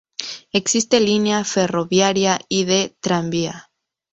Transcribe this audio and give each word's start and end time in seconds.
Existe 0.51 0.99
línea 0.99 1.43
ferroviaria 1.43 2.39
y 2.49 2.63
de 2.65 2.95
tranvía. 3.01 3.69